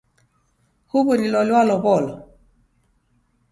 Huw'u 0.93 1.13
ni 1.19 1.27
loli 1.33 1.51
walow'olo? 1.57 2.13